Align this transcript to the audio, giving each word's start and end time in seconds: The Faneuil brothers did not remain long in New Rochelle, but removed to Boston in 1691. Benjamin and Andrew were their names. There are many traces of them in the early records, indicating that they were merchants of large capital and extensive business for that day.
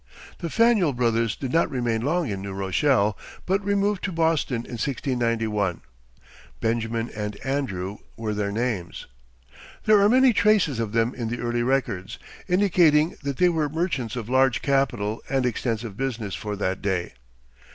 The 0.39 0.49
Faneuil 0.49 0.93
brothers 0.93 1.35
did 1.35 1.53
not 1.53 1.69
remain 1.69 2.01
long 2.01 2.27
in 2.27 2.41
New 2.41 2.53
Rochelle, 2.53 3.15
but 3.45 3.63
removed 3.63 4.03
to 4.05 4.11
Boston 4.11 4.65
in 4.65 4.81
1691. 4.81 5.81
Benjamin 6.59 7.11
and 7.15 7.35
Andrew 7.45 7.99
were 8.17 8.33
their 8.33 8.51
names. 8.51 9.05
There 9.85 10.01
are 10.01 10.09
many 10.09 10.33
traces 10.33 10.79
of 10.79 10.93
them 10.93 11.13
in 11.13 11.27
the 11.29 11.37
early 11.37 11.61
records, 11.61 12.17
indicating 12.47 13.15
that 13.21 13.37
they 13.37 13.49
were 13.49 13.69
merchants 13.69 14.15
of 14.15 14.27
large 14.27 14.63
capital 14.63 15.21
and 15.29 15.45
extensive 15.45 15.95
business 15.95 16.33
for 16.33 16.55
that 16.55 16.81
day. 16.81 17.13